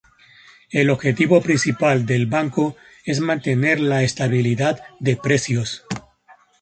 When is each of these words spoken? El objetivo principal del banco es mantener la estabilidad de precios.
El 0.71 0.89
objetivo 0.89 1.41
principal 1.41 2.07
del 2.07 2.25
banco 2.25 2.75
es 3.05 3.19
mantener 3.19 3.79
la 3.79 4.01
estabilidad 4.01 4.81
de 4.99 5.15
precios. 5.15 5.85